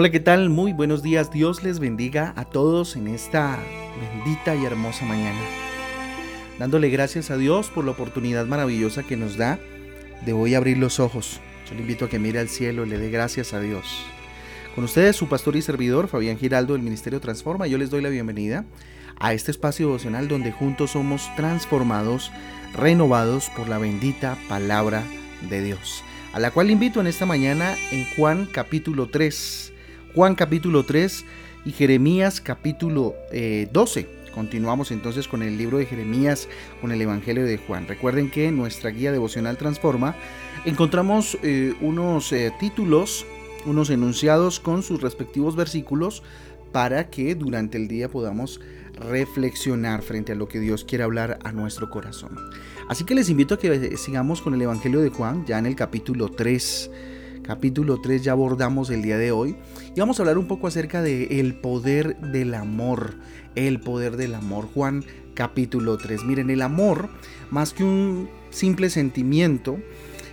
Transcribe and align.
Hola, 0.00 0.10
¿qué 0.10 0.18
tal? 0.20 0.48
Muy 0.48 0.72
buenos 0.72 1.02
días. 1.02 1.30
Dios 1.30 1.62
les 1.62 1.78
bendiga 1.78 2.32
a 2.34 2.46
todos 2.46 2.96
en 2.96 3.06
esta 3.06 3.58
bendita 4.00 4.56
y 4.56 4.64
hermosa 4.64 5.04
mañana. 5.04 5.38
Dándole 6.58 6.88
gracias 6.88 7.30
a 7.30 7.36
Dios 7.36 7.68
por 7.68 7.84
la 7.84 7.90
oportunidad 7.90 8.46
maravillosa 8.46 9.02
que 9.02 9.18
nos 9.18 9.36
da 9.36 9.58
de 10.24 10.32
hoy 10.32 10.54
abrir 10.54 10.78
los 10.78 11.00
ojos. 11.00 11.38
Yo 11.68 11.74
le 11.74 11.82
invito 11.82 12.06
a 12.06 12.08
que 12.08 12.18
mire 12.18 12.38
al 12.38 12.48
cielo 12.48 12.86
le 12.86 12.96
dé 12.96 13.10
gracias 13.10 13.52
a 13.52 13.60
Dios. 13.60 13.84
Con 14.74 14.84
ustedes, 14.84 15.16
su 15.16 15.28
pastor 15.28 15.54
y 15.56 15.60
servidor, 15.60 16.08
Fabián 16.08 16.38
Giraldo 16.38 16.72
del 16.72 16.82
Ministerio 16.82 17.20
Transforma, 17.20 17.66
yo 17.66 17.76
les 17.76 17.90
doy 17.90 18.00
la 18.00 18.08
bienvenida 18.08 18.64
a 19.18 19.34
este 19.34 19.50
espacio 19.50 19.88
devocional 19.88 20.28
donde 20.28 20.50
juntos 20.50 20.92
somos 20.92 21.28
transformados, 21.36 22.32
renovados 22.72 23.50
por 23.54 23.68
la 23.68 23.76
bendita 23.76 24.38
palabra 24.48 25.04
de 25.50 25.62
Dios, 25.62 26.02
a 26.32 26.40
la 26.40 26.52
cual 26.52 26.70
invito 26.70 27.02
en 27.02 27.06
esta 27.06 27.26
mañana 27.26 27.76
en 27.90 28.06
Juan 28.16 28.48
capítulo 28.50 29.10
3 29.10 29.74
Juan 30.14 30.34
capítulo 30.34 30.84
3 30.84 31.24
y 31.64 31.70
Jeremías 31.70 32.40
capítulo 32.40 33.14
12. 33.30 34.00
Eh, 34.00 34.06
Continuamos 34.34 34.92
entonces 34.92 35.26
con 35.26 35.42
el 35.42 35.58
libro 35.58 35.78
de 35.78 35.86
Jeremías, 35.86 36.48
con 36.80 36.92
el 36.92 37.00
Evangelio 37.00 37.44
de 37.44 37.58
Juan. 37.58 37.88
Recuerden 37.88 38.30
que 38.30 38.46
en 38.46 38.56
nuestra 38.56 38.90
guía 38.90 39.10
devocional 39.12 39.56
Transforma 39.56 40.14
encontramos 40.64 41.36
eh, 41.42 41.74
unos 41.80 42.32
eh, 42.32 42.52
títulos, 42.60 43.26
unos 43.66 43.90
enunciados 43.90 44.60
con 44.60 44.82
sus 44.82 45.00
respectivos 45.00 45.56
versículos 45.56 46.22
para 46.72 47.10
que 47.10 47.34
durante 47.34 47.76
el 47.76 47.88
día 47.88 48.08
podamos 48.08 48.60
reflexionar 48.94 50.02
frente 50.02 50.32
a 50.32 50.36
lo 50.36 50.46
que 50.46 50.60
Dios 50.60 50.84
quiere 50.84 51.04
hablar 51.04 51.38
a 51.42 51.50
nuestro 51.50 51.90
corazón. 51.90 52.36
Así 52.88 53.04
que 53.04 53.14
les 53.14 53.28
invito 53.30 53.54
a 53.54 53.58
que 53.58 53.96
sigamos 53.96 54.42
con 54.42 54.54
el 54.54 54.62
Evangelio 54.62 55.00
de 55.00 55.10
Juan, 55.10 55.44
ya 55.46 55.58
en 55.58 55.66
el 55.66 55.74
capítulo 55.74 56.28
3 56.28 56.90
capítulo 57.50 58.00
3 58.00 58.22
ya 58.22 58.30
abordamos 58.30 58.90
el 58.90 59.02
día 59.02 59.18
de 59.18 59.32
hoy 59.32 59.56
y 59.96 59.98
vamos 59.98 60.16
a 60.16 60.22
hablar 60.22 60.38
un 60.38 60.46
poco 60.46 60.68
acerca 60.68 61.02
de 61.02 61.40
el 61.40 61.56
poder 61.56 62.16
del 62.20 62.54
amor, 62.54 63.16
el 63.56 63.80
poder 63.80 64.16
del 64.16 64.36
amor. 64.36 64.68
Juan 64.72 65.04
capítulo 65.34 65.98
3. 65.98 66.22
Miren, 66.22 66.50
el 66.50 66.62
amor, 66.62 67.08
más 67.50 67.72
que 67.72 67.82
un 67.82 68.30
simple 68.50 68.88
sentimiento, 68.88 69.80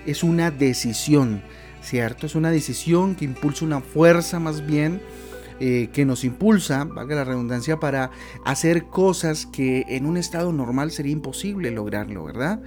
es 0.05 0.21
una 0.21 0.51
decisión, 0.51 1.41
¿cierto? 1.81 2.27
Es 2.27 2.35
una 2.35 2.51
decisión 2.51 3.15
que 3.15 3.25
impulsa 3.25 3.65
una 3.65 3.81
fuerza 3.81 4.39
más 4.39 4.67
bien 4.67 5.01
eh, 5.59 5.89
que 5.94 6.05
nos 6.05 6.23
impulsa, 6.23 6.83
valga 6.83 7.16
la 7.16 7.23
redundancia, 7.23 7.80
para 7.80 8.11
hacer 8.45 8.86
cosas 8.86 9.45
que 9.45 9.86
en 9.88 10.05
un 10.05 10.17
estado 10.17 10.53
normal 10.53 10.91
sería 10.91 11.11
imposible 11.11 11.72
lograrlo, 11.72 12.23
¿verdad? 12.23 12.61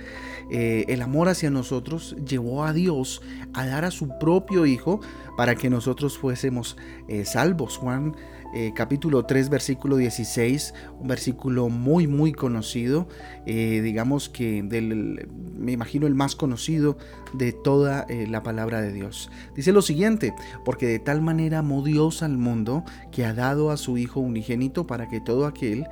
Eh, 0.50 0.84
el 0.88 1.00
amor 1.02 1.28
hacia 1.28 1.50
nosotros 1.50 2.16
llevó 2.26 2.64
a 2.64 2.72
Dios 2.72 3.22
a 3.54 3.66
dar 3.66 3.84
a 3.84 3.92
su 3.92 4.18
propio 4.18 4.66
Hijo 4.66 5.00
para 5.40 5.54
que 5.54 5.70
nosotros 5.70 6.18
fuésemos 6.18 6.76
eh, 7.08 7.24
salvos. 7.24 7.78
Juan 7.78 8.14
eh, 8.52 8.72
capítulo 8.74 9.24
3, 9.24 9.48
versículo 9.48 9.96
16, 9.96 10.74
un 11.00 11.08
versículo 11.08 11.70
muy, 11.70 12.06
muy 12.06 12.32
conocido, 12.32 13.08
eh, 13.46 13.80
digamos 13.82 14.28
que 14.28 14.62
del, 14.62 15.30
me 15.56 15.72
imagino 15.72 16.06
el 16.06 16.14
más 16.14 16.36
conocido 16.36 16.98
de 17.32 17.52
toda 17.52 18.06
la 18.28 18.42
palabra 18.42 18.82
de 18.82 18.92
Dios. 18.92 19.30
Dice 19.56 19.72
lo 19.72 19.80
siguiente, 19.80 20.34
porque 20.62 20.86
de 20.86 20.98
tal 20.98 21.22
manera 21.22 21.60
amó 21.60 21.82
Dios 21.82 22.22
al 22.22 22.36
mundo 22.36 22.84
que 23.10 23.24
ha 23.24 23.32
dado 23.32 23.70
a 23.70 23.78
su 23.78 23.96
Hijo 23.96 24.20
unigénito 24.20 24.86
para 24.86 25.08
que 25.08 25.22
todo 25.22 25.46
aquel 25.46 25.86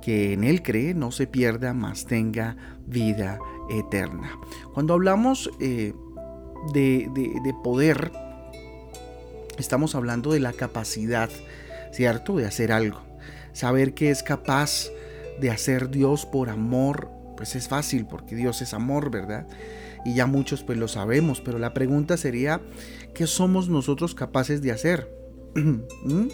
que 0.00 0.32
en 0.32 0.44
Él 0.44 0.62
cree 0.62 0.94
no 0.94 1.12
se 1.12 1.26
pierda, 1.26 1.74
mas 1.74 2.06
tenga 2.06 2.56
vida 2.86 3.38
eterna. 3.68 4.30
Cuando 4.72 4.94
hablamos 4.94 5.50
de, 5.58 5.94
de 6.72 7.54
poder, 7.62 8.23
estamos 9.58 9.94
hablando 9.94 10.32
de 10.32 10.40
la 10.40 10.52
capacidad 10.52 11.30
¿cierto? 11.94 12.36
De 12.36 12.44
hacer 12.44 12.72
algo. 12.72 13.00
Saber 13.52 13.94
que 13.94 14.10
es 14.10 14.22
capaz 14.22 14.88
de 15.40 15.50
hacer 15.50 15.90
Dios 15.90 16.26
por 16.26 16.50
amor, 16.50 17.08
pues 17.36 17.54
es 17.54 17.68
fácil 17.68 18.06
porque 18.06 18.34
Dios 18.34 18.60
es 18.62 18.74
amor, 18.74 19.10
¿verdad? 19.10 19.46
Y 20.04 20.14
ya 20.14 20.26
muchos 20.26 20.62
pues 20.64 20.76
lo 20.76 20.88
sabemos, 20.88 21.40
pero 21.40 21.58
la 21.58 21.72
pregunta 21.72 22.16
sería, 22.16 22.60
¿qué 23.14 23.26
somos 23.26 23.68
nosotros 23.68 24.14
capaces 24.14 24.60
de 24.60 24.72
hacer? 24.72 25.08
¿Mm? 25.54 26.28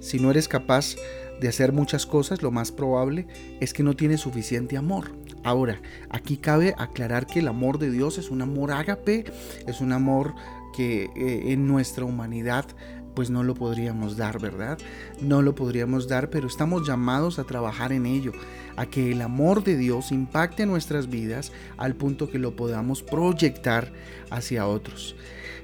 Si 0.00 0.18
no 0.18 0.30
eres 0.30 0.48
capaz 0.48 0.96
de 1.40 1.48
hacer 1.48 1.72
muchas 1.72 2.06
cosas, 2.06 2.42
lo 2.42 2.50
más 2.50 2.72
probable 2.72 3.26
es 3.60 3.72
que 3.74 3.82
no 3.82 3.94
tienes 3.94 4.20
suficiente 4.20 4.76
amor. 4.76 5.12
Ahora, 5.42 5.82
aquí 6.08 6.38
cabe 6.38 6.74
aclarar 6.78 7.26
que 7.26 7.40
el 7.40 7.48
amor 7.48 7.78
de 7.78 7.90
Dios 7.90 8.16
es 8.16 8.30
un 8.30 8.40
amor 8.40 8.72
ágape, 8.72 9.24
es 9.66 9.82
un 9.82 9.92
amor 9.92 10.34
que 10.74 11.04
eh, 11.14 11.52
en 11.52 11.66
nuestra 11.66 12.04
humanidad 12.04 12.66
pues 13.14 13.30
no 13.30 13.42
lo 13.44 13.54
podríamos 13.54 14.16
dar, 14.16 14.40
¿verdad? 14.40 14.78
No 15.20 15.40
lo 15.40 15.54
podríamos 15.54 16.08
dar, 16.08 16.30
pero 16.30 16.48
estamos 16.48 16.86
llamados 16.86 17.38
a 17.38 17.44
trabajar 17.44 17.92
en 17.92 18.06
ello, 18.06 18.32
a 18.76 18.86
que 18.86 19.12
el 19.12 19.22
amor 19.22 19.62
de 19.62 19.76
Dios 19.76 20.10
impacte 20.10 20.66
nuestras 20.66 21.08
vidas 21.08 21.52
al 21.76 21.94
punto 21.94 22.28
que 22.28 22.38
lo 22.38 22.56
podamos 22.56 23.02
proyectar 23.02 23.92
hacia 24.30 24.66
otros, 24.66 25.14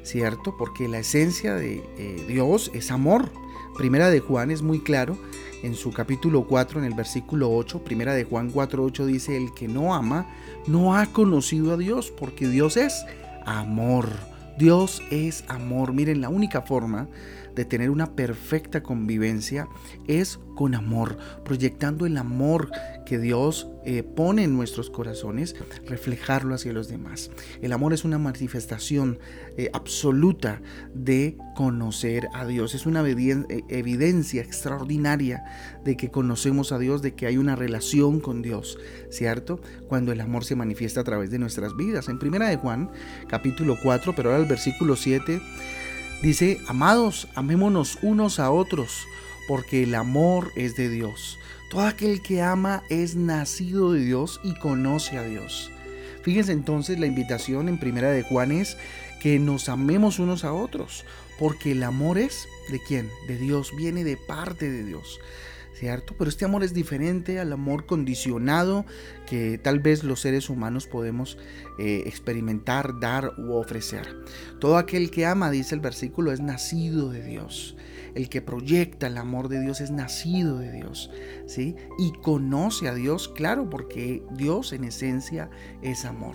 ¿cierto? 0.03 0.55
Porque 0.57 0.89
la 0.89 1.01
esencia 1.01 1.55
de 1.55 1.83
eh, 1.99 2.25
Dios 2.29 2.71
es 2.73 2.91
amor. 2.91 3.31
Primera 3.77 4.11
de 4.11 4.21
Juan 4.21 4.51
es 4.51 4.63
muy 4.63 4.81
claro 4.81 5.19
en 5.63 5.75
su 5.75 5.93
capítulo 5.93 6.47
4, 6.47 6.81
en 6.81 6.87
el 6.87 6.95
versículo 6.95 7.51
8, 7.51 7.85
primera 7.85 8.15
de 8.15 8.25
Juan 8.25 8.51
4, 8.51 8.83
8 8.83 9.07
dice, 9.07 9.37
el 9.37 9.53
que 9.53 9.69
no 9.69 9.95
ama 9.95 10.27
no 10.67 10.97
ha 10.97 11.07
conocido 11.07 11.75
a 11.75 11.77
Dios, 11.77 12.11
porque 12.11 12.49
Dios 12.49 12.77
es 12.77 13.05
amor. 13.45 14.30
Dios 14.61 15.03
es 15.11 15.43
amor. 15.49 15.95
Miren, 15.95 16.21
la 16.21 16.29
única 16.29 16.61
forma 16.61 17.09
de 17.55 17.65
tener 17.65 17.91
una 17.91 18.15
perfecta 18.15 18.83
convivencia 18.83 19.69
es 20.07 20.39
con 20.55 20.75
amor, 20.75 21.17
proyectando 21.45 22.05
el 22.05 22.19
amor 22.19 22.71
que 23.07 23.19
Dios 23.19 23.69
eh, 23.87 24.03
pone 24.03 24.45
en 24.45 24.55
nuestros 24.55 24.91
corazones, 24.91 25.57
reflejarlo 25.87 26.55
hacia 26.55 26.75
los 26.75 26.89
demás. 26.89 27.31
El 27.63 27.73
amor 27.73 27.95
es 27.95 28.05
una 28.05 28.19
manifestación 28.19 29.19
eh, 29.57 29.71
absoluta 29.73 30.61
de 30.93 31.39
conocer 31.57 32.29
a 32.35 32.45
Dios, 32.45 32.75
es 32.75 32.85
una 32.85 33.03
eh, 33.09 33.65
evidencia 33.71 34.43
extraordinaria 34.43 35.43
de 35.83 35.97
que 35.97 36.11
conocemos 36.11 36.73
a 36.73 36.79
Dios, 36.79 37.01
de 37.01 37.15
que 37.15 37.27
hay 37.27 37.39
una 37.39 37.57
relación 37.57 38.21
con 38.21 38.43
Dios, 38.43 38.79
¿cierto? 39.09 39.63
Cuando 39.89 40.13
el 40.13 40.21
amor 40.21 40.45
se 40.45 40.57
manifiesta 40.57 41.01
a 41.01 41.05
través 41.05 41.31
de 41.31 41.39
nuestras 41.39 41.75
vidas. 41.75 42.09
En 42.09 42.19
primera 42.19 42.49
de 42.49 42.57
Juan, 42.57 42.91
capítulo 43.29 43.79
4, 43.83 44.13
pero 44.15 44.31
ahora 44.31 44.43
el 44.43 44.49
versículo 44.49 44.95
7 44.95 45.41
Dice, 46.23 46.59
amados, 46.69 47.29
amémonos 47.35 47.99
unos 48.03 48.41
a 48.41 48.51
otros, 48.51 49.07
porque 49.49 49.85
el 49.85 49.95
amor 49.95 50.53
es 50.55 50.77
de 50.77 50.91
Dios. 50.91 51.39
Todo 51.71 51.83
aquel 51.83 52.21
que 52.21 52.43
ama 52.43 52.83
es 52.91 53.17
nacido 53.17 53.93
de 53.93 54.05
Dios 54.05 54.39
y 54.45 54.55
conoce 54.57 55.17
a 55.17 55.23
Dios. 55.23 55.71
Fíjense 56.23 56.53
entonces 56.53 56.99
la 56.99 57.07
invitación 57.07 57.71
en 57.71 57.79
primera 57.79 58.11
de 58.11 58.23
Juan 58.23 58.53
es 58.53 58.77
que 59.23 59.39
nos 59.39 59.71
amemos 59.71 60.19
unos 60.19 60.45
a 60.45 60.53
otros, 60.53 61.07
porque 61.39 61.73
el 61.73 61.83
amor 61.83 62.19
es 62.19 62.47
de 62.71 62.81
quién? 62.81 63.09
De 63.27 63.39
Dios, 63.39 63.75
viene 63.75 64.05
de 64.05 64.19
parte 64.19 64.71
de 64.71 64.85
Dios. 64.85 65.21
¿Cierto? 65.75 66.15
Pero 66.19 66.29
este 66.29 66.45
amor 66.45 66.63
es 66.63 66.75
diferente 66.75 67.39
al 67.41 67.53
amor 67.53 67.87
condicionado 67.87 68.85
que 69.27 69.59
tal 69.59 69.81
vez 69.81 70.05
los 70.05 70.21
seres 70.21 70.51
humanos 70.51 70.87
podemos 70.87 71.39
eh, 71.79 72.03
experimentar, 72.07 73.01
dar 73.01 73.33
u 73.39 73.53
ofrecer. 73.53 74.17
Todo 74.59 74.77
aquel 74.77 75.11
que 75.11 75.27
ama, 75.27 75.51
dice 75.51 75.75
el 75.75 75.81
versículo, 75.81 76.33
es 76.33 76.41
nacido 76.41 77.11
de 77.11 77.23
Dios. 77.25 77.77
El 78.15 78.29
que 78.29 78.43
proyecta 78.43 79.07
el 79.07 79.17
amor 79.17 79.49
de 79.49 79.61
Dios 79.61 79.81
es 79.81 79.91
nacido 79.91 80.59
de 80.59 80.73
Dios, 80.73 81.11
¿sí? 81.47 81.77
Y 81.99 82.13
conoce 82.23 82.89
a 82.89 82.95
Dios, 82.95 83.29
claro, 83.29 83.71
porque 83.71 84.23
Dios 84.33 84.73
en 84.73 84.85
esencia 84.85 85.49
es 85.81 86.05
amor. 86.05 86.35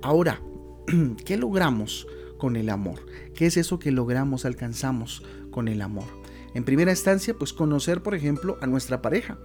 Ahora, 0.00 0.40
¿qué 1.24 1.36
logramos 1.36 2.06
con 2.38 2.56
el 2.56 2.70
amor? 2.70 3.06
¿Qué 3.34 3.46
es 3.46 3.56
eso 3.56 3.78
que 3.78 3.90
logramos, 3.90 4.44
alcanzamos 4.46 5.22
con 5.50 5.68
el 5.68 5.82
amor? 5.82 6.21
En 6.54 6.64
primera 6.64 6.90
instancia, 6.90 7.34
pues 7.34 7.52
conocer, 7.52 8.02
por 8.02 8.14
ejemplo, 8.14 8.58
a 8.60 8.66
nuestra 8.66 9.02
pareja, 9.02 9.38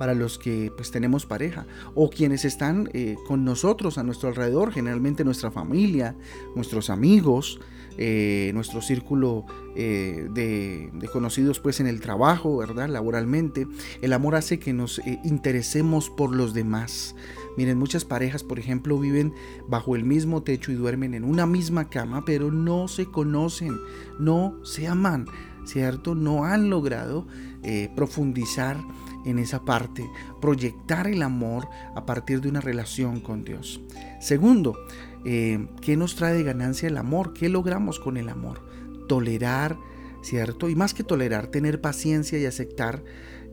para 0.00 0.14
los 0.14 0.38
que 0.38 0.72
pues 0.74 0.90
tenemos 0.90 1.26
pareja, 1.26 1.66
o 1.94 2.08
quienes 2.08 2.46
están 2.46 2.88
eh, 2.94 3.16
con 3.26 3.44
nosotros 3.44 3.98
a 3.98 4.02
nuestro 4.02 4.30
alrededor, 4.30 4.72
generalmente 4.72 5.24
nuestra 5.24 5.50
familia, 5.50 6.16
nuestros 6.56 6.88
amigos, 6.88 7.60
eh, 7.98 8.50
nuestro 8.54 8.80
círculo 8.80 9.44
eh, 9.76 10.26
de, 10.32 10.90
conocidos 11.12 11.60
pues 11.60 11.80
en 11.80 11.86
el 11.86 12.00
trabajo, 12.00 12.56
¿verdad? 12.56 12.88
Laboralmente. 12.88 13.66
El 14.00 14.14
amor 14.14 14.36
hace 14.36 14.58
que 14.58 14.72
nos 14.72 15.02
interesemos 15.22 16.08
por 16.08 16.34
los 16.34 16.54
demás. 16.54 17.14
Miren, 17.58 17.76
muchas 17.76 18.06
parejas, 18.06 18.42
por 18.42 18.58
ejemplo, 18.58 18.98
viven 18.98 19.34
bajo 19.68 19.96
el 19.96 20.04
mismo 20.04 20.42
techo 20.42 20.72
y 20.72 20.76
duermen 20.76 21.12
en 21.12 21.24
una 21.24 21.44
misma 21.44 21.90
cama, 21.90 22.24
pero 22.24 22.50
no 22.50 22.88
se 22.88 23.04
conocen, 23.04 23.78
no 24.18 24.58
se 24.62 24.86
aman. 24.86 25.26
¿Cierto? 25.70 26.14
No 26.14 26.44
han 26.44 26.70
logrado 26.70 27.26
eh, 27.62 27.90
profundizar 27.94 28.76
en 29.24 29.38
esa 29.38 29.64
parte, 29.64 30.08
proyectar 30.40 31.06
el 31.06 31.22
amor 31.22 31.68
a 31.94 32.06
partir 32.06 32.40
de 32.40 32.48
una 32.48 32.60
relación 32.60 33.20
con 33.20 33.44
Dios. 33.44 33.80
Segundo, 34.20 34.78
eh, 35.24 35.68
¿qué 35.80 35.96
nos 35.96 36.16
trae 36.16 36.34
de 36.34 36.42
ganancia 36.42 36.88
el 36.88 36.96
amor? 36.96 37.34
¿Qué 37.34 37.48
logramos 37.48 38.00
con 38.00 38.16
el 38.16 38.28
amor? 38.28 38.66
Tolerar 39.08 39.76
¿cierto? 40.22 40.68
Y 40.68 40.74
más 40.74 40.92
que 40.92 41.02
tolerar, 41.02 41.46
tener 41.46 41.80
paciencia 41.80 42.38
y 42.38 42.44
aceptar, 42.44 43.02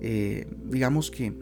eh, 0.02 0.48
digamos 0.66 1.12
que 1.12 1.34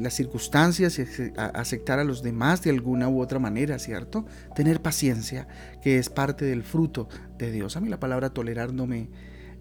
las 0.00 0.14
circunstancias 0.14 0.98
y 0.98 1.04
aceptar 1.36 1.98
a 1.98 2.04
los 2.04 2.22
demás 2.22 2.62
de 2.62 2.70
alguna 2.70 3.10
u 3.10 3.20
otra 3.20 3.38
manera, 3.38 3.78
¿cierto? 3.78 4.24
Tener 4.56 4.80
paciencia, 4.80 5.46
que 5.82 5.98
es 5.98 6.08
parte 6.08 6.46
del 6.46 6.62
fruto 6.62 7.10
de 7.36 7.52
Dios. 7.52 7.76
A 7.76 7.80
mí 7.80 7.90
la 7.90 8.00
palabra 8.00 8.30
tolerar 8.30 8.72
no 8.72 8.86
me, 8.86 9.10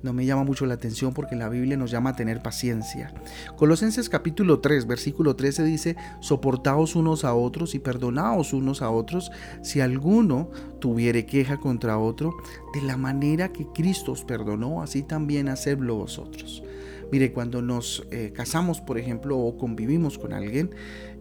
no 0.03 0.13
me 0.13 0.25
llama 0.25 0.44
mucho 0.44 0.65
la 0.65 0.75
atención 0.75 1.13
porque 1.13 1.35
la 1.35 1.49
Biblia 1.49 1.77
nos 1.77 1.91
llama 1.91 2.11
a 2.11 2.15
tener 2.15 2.41
paciencia. 2.41 3.13
Colosenses 3.55 4.09
capítulo 4.09 4.59
3, 4.59 4.88
versículo 4.88 5.35
13 5.35 5.63
dice, 5.63 5.95
soportaos 6.19 6.95
unos 6.95 7.23
a 7.23 7.33
otros 7.33 7.75
y 7.75 7.79
perdonaos 7.79 8.53
unos 8.53 8.81
a 8.81 8.89
otros 8.89 9.31
si 9.61 9.81
alguno 9.81 10.49
tuviere 10.79 11.25
queja 11.25 11.57
contra 11.57 11.97
otro, 11.97 12.35
de 12.73 12.81
la 12.81 12.97
manera 12.97 13.51
que 13.51 13.67
Cristo 13.73 14.11
os 14.11 14.23
perdonó, 14.23 14.81
así 14.81 15.03
también 15.03 15.49
hacedlo 15.49 15.95
vosotros. 15.95 16.63
Mire, 17.11 17.31
cuando 17.31 17.61
nos 17.61 18.05
eh, 18.11 18.33
casamos, 18.35 18.81
por 18.81 18.97
ejemplo, 18.97 19.38
o 19.38 19.57
convivimos 19.57 20.17
con 20.17 20.33
alguien, 20.33 20.71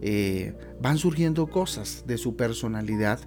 eh, 0.01 0.53
van 0.81 0.97
surgiendo 0.97 1.47
cosas 1.47 2.03
de 2.05 2.17
su 2.17 2.35
personalidad 2.35 3.19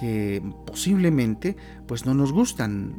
que 0.00 0.42
posiblemente 0.66 1.56
pues 1.86 2.06
no 2.06 2.14
nos 2.14 2.32
gustan, 2.32 2.94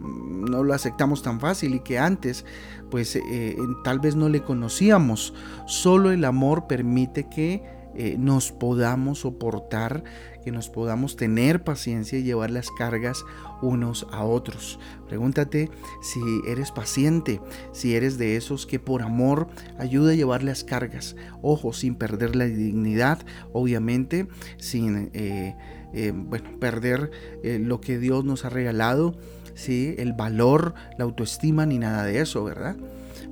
no 0.50 0.64
lo 0.64 0.74
aceptamos 0.74 1.22
tan 1.22 1.40
fácil 1.40 1.76
y 1.76 1.80
que 1.80 2.00
antes 2.00 2.46
pues 2.90 3.16
eh, 3.16 3.58
tal 3.84 4.00
vez 4.00 4.16
no 4.16 4.30
le 4.30 4.42
conocíamos. 4.42 5.34
Solo 5.66 6.12
el 6.12 6.26
amor 6.26 6.68
permite 6.68 7.28
que 7.30 7.76
nos 8.18 8.52
podamos 8.52 9.20
soportar, 9.20 10.04
que 10.46 10.52
nos 10.52 10.70
podamos 10.70 11.16
tener 11.16 11.64
paciencia 11.64 12.20
y 12.20 12.24
llevar 12.24 12.52
las 12.52 12.70
cargas 12.70 13.24
unos 13.64 14.06
a 14.12 14.24
otros. 14.24 14.80
Pregúntate 15.08 15.72
si 16.02 16.20
eres 16.48 16.72
paciente, 16.72 17.42
si 17.72 17.96
eres 17.96 18.20
de 18.20 18.36
esos 18.36 18.68
que 18.68 18.80
por 18.80 19.02
amor 19.02 19.48
ayuda 19.80 20.12
a 20.12 20.16
llevar 20.16 20.44
las 20.44 20.64
cargas. 20.64 21.16
Ojo, 21.42 21.74
sin 21.74 21.96
perder 21.96 22.36
la 22.36 22.46
dignidad, 22.46 23.26
obviamente, 23.54 24.28
sin 24.58 25.10
eh, 25.14 25.56
eh, 25.96 26.12
bueno, 26.14 26.60
perder 26.60 27.10
eh, 27.44 27.60
lo 27.60 27.82
que 27.82 27.98
Dios 27.98 28.26
nos 28.26 28.46
ha 28.46 28.50
regalado, 28.50 29.16
¿sí? 29.54 29.96
el 29.98 30.14
valor, 30.14 30.74
la 30.98 31.06
autoestima, 31.06 31.66
ni 31.66 31.80
nada 31.80 32.04
de 32.04 32.20
eso, 32.20 32.44
¿verdad? 32.44 32.76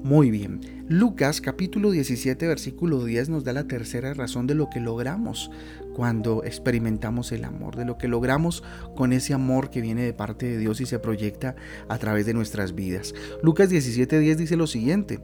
Muy 0.04 0.31
bien. 0.31 0.86
Lucas 0.89 1.39
capítulo 1.39 1.92
17 1.92 2.45
versículo 2.45 3.06
10 3.06 3.30
nos 3.30 3.44
da 3.45 3.54
la 3.54 3.68
tercera 3.69 4.13
razón 4.13 4.48
de 4.48 4.56
lo 4.56 4.69
que 4.69 4.81
logramos 4.81 5.50
cuando 5.94 6.44
experimentamos 6.44 7.31
el 7.31 7.45
amor, 7.45 7.77
de 7.77 7.86
lo 7.86 7.98
que 7.98 8.10
logramos 8.10 8.63
con 8.95 9.13
ese 9.13 9.33
amor 9.33 9.69
que 9.69 9.80
viene 9.80 10.04
de 10.04 10.13
parte 10.13 10.45
de 10.45 10.57
Dios 10.57 10.81
y 10.81 10.86
se 10.86 11.00
proyecta 11.00 11.56
a 11.88 11.98
través 12.00 12.25
de 12.25 12.33
nuestras 12.33 12.75
vidas. 12.75 13.13
Lucas 13.42 13.69
17:10 13.69 14.36
dice 14.36 14.57
lo 14.57 14.68
siguiente, 14.68 15.19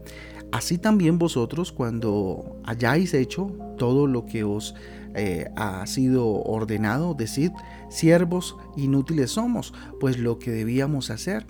así 0.52 0.78
también 0.78 1.20
vosotros 1.20 1.72
cuando 1.72 2.62
hayáis 2.64 3.14
hecho 3.14 3.52
todo 3.78 4.08
lo 4.08 4.26
que 4.26 4.44
os 4.44 4.76
eh, 5.16 5.52
ha 5.56 5.86
sido 5.88 6.28
ordenado, 6.28 7.14
decid, 7.14 7.52
siervos 7.90 8.56
inútiles 8.76 9.32
somos, 9.32 9.74
pues 10.00 10.18
lo 10.18 10.40
que 10.40 10.52
debíamos 10.52 11.10
hacer, 11.10 11.46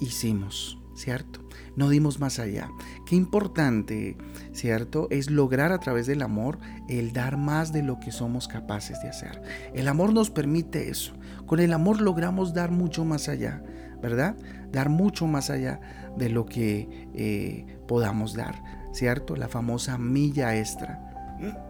hicimos, 0.00 0.78
¿cierto? 0.94 1.46
no 1.76 1.90
dimos 1.90 2.18
más 2.18 2.38
allá. 2.38 2.70
Qué 3.04 3.14
importante, 3.14 4.16
¿cierto? 4.52 5.06
Es 5.10 5.30
lograr 5.30 5.70
a 5.72 5.78
través 5.78 6.06
del 6.06 6.22
amor 6.22 6.58
el 6.88 7.12
dar 7.12 7.36
más 7.36 7.72
de 7.72 7.82
lo 7.82 8.00
que 8.00 8.10
somos 8.10 8.48
capaces 8.48 9.00
de 9.02 9.10
hacer. 9.10 9.40
El 9.74 9.86
amor 9.86 10.12
nos 10.12 10.30
permite 10.30 10.88
eso. 10.88 11.12
Con 11.46 11.60
el 11.60 11.72
amor 11.72 12.00
logramos 12.00 12.54
dar 12.54 12.70
mucho 12.70 13.04
más 13.04 13.28
allá, 13.28 13.62
¿verdad? 14.02 14.36
Dar 14.72 14.88
mucho 14.88 15.26
más 15.26 15.50
allá 15.50 15.80
de 16.16 16.30
lo 16.30 16.46
que 16.46 17.08
eh, 17.14 17.78
podamos 17.86 18.34
dar, 18.34 18.62
¿cierto? 18.92 19.36
La 19.36 19.48
famosa 19.48 19.98
milla 19.98 20.56
extra. 20.56 21.02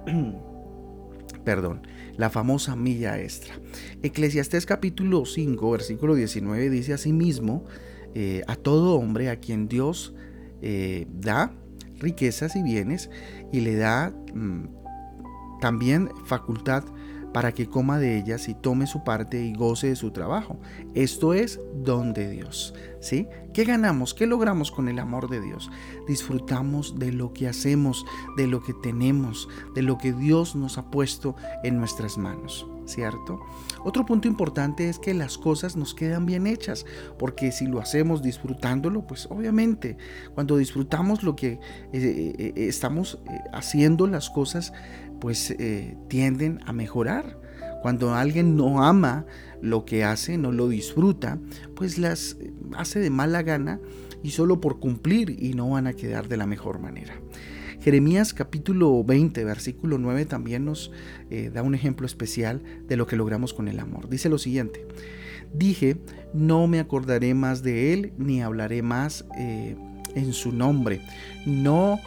Perdón, 1.46 1.86
la 2.16 2.28
famosa 2.28 2.74
milla 2.74 3.20
extra. 3.20 3.54
Eclesiastés 4.02 4.66
capítulo 4.66 5.24
5, 5.24 5.70
versículo 5.70 6.16
19 6.16 6.70
dice 6.70 6.92
asimismo, 6.92 7.64
eh, 8.16 8.42
a 8.48 8.56
todo 8.56 8.96
hombre 8.96 9.30
a 9.30 9.36
quien 9.38 9.68
Dios 9.68 10.12
eh, 10.60 11.06
da 11.08 11.52
riquezas 12.00 12.56
y 12.56 12.64
bienes 12.64 13.10
y 13.52 13.60
le 13.60 13.76
da 13.76 14.12
mm, 14.34 14.64
también 15.60 16.08
facultad 16.24 16.82
para 17.36 17.52
que 17.52 17.68
coma 17.68 17.98
de 17.98 18.16
ellas 18.16 18.48
y 18.48 18.54
tome 18.54 18.86
su 18.86 19.04
parte 19.04 19.44
y 19.44 19.52
goce 19.52 19.88
de 19.88 19.96
su 19.96 20.10
trabajo. 20.10 20.58
Esto 20.94 21.34
es 21.34 21.60
don 21.74 22.14
de 22.14 22.30
Dios. 22.30 22.72
¿sí? 23.00 23.28
¿Qué 23.52 23.64
ganamos? 23.64 24.14
¿Qué 24.14 24.26
logramos 24.26 24.70
con 24.70 24.88
el 24.88 24.98
amor 24.98 25.28
de 25.28 25.42
Dios? 25.42 25.70
Disfrutamos 26.08 26.98
de 26.98 27.12
lo 27.12 27.34
que 27.34 27.46
hacemos, 27.46 28.06
de 28.38 28.46
lo 28.46 28.62
que 28.62 28.72
tenemos, 28.72 29.50
de 29.74 29.82
lo 29.82 29.98
que 29.98 30.14
Dios 30.14 30.56
nos 30.56 30.78
ha 30.78 30.90
puesto 30.90 31.36
en 31.62 31.76
nuestras 31.76 32.16
manos. 32.16 32.66
¿cierto? 32.86 33.40
Otro 33.84 34.06
punto 34.06 34.28
importante 34.28 34.88
es 34.88 34.98
que 34.98 35.12
las 35.12 35.38
cosas 35.38 35.76
nos 35.76 35.94
quedan 35.94 36.26
bien 36.26 36.46
hechas, 36.46 36.86
porque 37.18 37.52
si 37.52 37.66
lo 37.66 37.80
hacemos 37.80 38.22
disfrutándolo, 38.22 39.06
pues 39.06 39.26
obviamente 39.30 39.96
cuando 40.34 40.56
disfrutamos 40.56 41.22
lo 41.22 41.36
que 41.36 41.52
eh, 41.52 41.58
eh, 41.92 42.34
eh, 42.38 42.52
estamos 42.68 43.18
haciendo, 43.52 44.06
las 44.06 44.30
cosas 44.30 44.72
pues 45.20 45.54
tienden 46.08 46.60
a 46.66 46.72
mejorar. 46.72 47.38
Cuando 47.82 48.14
alguien 48.14 48.56
no 48.56 48.82
ama 48.82 49.26
lo 49.60 49.84
que 49.84 50.04
hace, 50.04 50.38
no 50.38 50.52
lo 50.52 50.68
disfruta, 50.68 51.38
pues 51.74 51.98
las 51.98 52.36
hace 52.76 52.98
de 52.98 53.10
mala 53.10 53.42
gana 53.42 53.80
y 54.22 54.30
solo 54.30 54.60
por 54.60 54.80
cumplir 54.80 55.36
y 55.42 55.54
no 55.54 55.70
van 55.70 55.86
a 55.86 55.92
quedar 55.92 56.28
de 56.28 56.36
la 56.36 56.46
mejor 56.46 56.80
manera. 56.80 57.14
Jeremías 57.80 58.34
capítulo 58.34 59.04
20, 59.04 59.44
versículo 59.44 59.98
9 59.98 60.24
también 60.24 60.64
nos 60.64 60.90
eh, 61.30 61.52
da 61.54 61.62
un 61.62 61.74
ejemplo 61.74 62.04
especial 62.06 62.60
de 62.88 62.96
lo 62.96 63.06
que 63.06 63.14
logramos 63.14 63.54
con 63.54 63.68
el 63.68 63.78
amor. 63.78 64.08
Dice 64.08 64.28
lo 64.28 64.38
siguiente, 64.38 64.84
dije, 65.54 65.96
no 66.34 66.66
me 66.66 66.80
acordaré 66.80 67.34
más 67.34 67.62
de 67.62 67.92
él 67.92 68.12
ni 68.18 68.42
hablaré 68.42 68.82
más 68.82 69.24
eh, 69.38 69.76
en 70.16 70.32
su 70.32 70.50
nombre. 70.50 71.00
No 71.46 72.00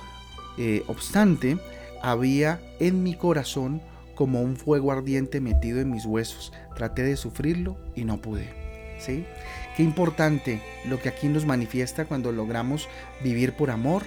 eh, 0.58 0.84
obstante, 0.88 1.58
había 2.02 2.60
en 2.80 3.04
mi 3.04 3.16
corazón 3.16 3.82
como 4.16 4.42
un 4.42 4.58
fuego 4.58 4.92
ardiente 4.92 5.40
metido 5.40 5.80
en 5.80 5.92
mis 5.92 6.06
huesos. 6.06 6.52
Traté 6.76 7.04
de 7.04 7.16
sufrirlo 7.16 7.78
y 7.96 8.04
no 8.04 8.18
pude. 8.18 8.50
¿Sí? 9.00 9.26
Qué 9.78 9.84
importante 9.84 10.62
lo 10.86 11.00
que 11.00 11.08
aquí 11.08 11.30
nos 11.30 11.46
manifiesta 11.46 12.04
cuando 12.04 12.34
logramos 12.34 12.90
vivir 13.24 13.54
por 13.54 13.72
amor, 13.72 14.04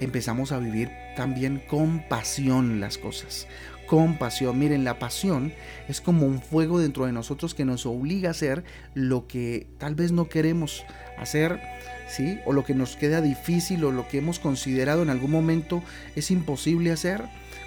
empezamos 0.00 0.52
a 0.52 0.58
vivir 0.58 0.90
también 1.16 1.62
con 1.66 2.06
pasión 2.08 2.78
las 2.78 2.98
cosas. 2.98 3.46
Con 3.86 4.18
pasión. 4.18 4.58
Miren, 4.58 4.84
la 4.84 4.98
pasión 4.98 5.52
es 5.88 6.02
como 6.02 6.26
un 6.26 6.42
fuego 6.42 6.78
dentro 6.78 7.06
de 7.06 7.12
nosotros 7.12 7.54
que 7.54 7.64
nos 7.64 7.86
obliga 7.86 8.28
a 8.28 8.32
hacer 8.32 8.64
lo 8.94 9.26
que 9.26 9.66
tal 9.78 9.94
vez 9.94 10.12
no 10.12 10.28
queremos 10.28 10.84
hacer, 11.18 11.58
¿sí? 12.12 12.38
O 12.44 12.52
lo 12.52 12.64
que 12.64 12.74
nos 12.74 12.96
queda 12.96 13.20
difícil 13.20 13.84
o 13.84 13.90
lo 13.90 14.06
que 14.06 14.18
hemos 14.18 14.38
considerado 14.38 15.02
en 15.02 15.10
algún 15.10 15.30
momento 15.30 15.82
es 16.14 16.30
imposible 16.30 16.92
hacer. 16.92 17.22